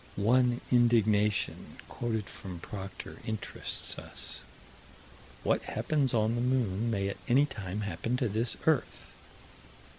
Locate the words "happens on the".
5.65-6.41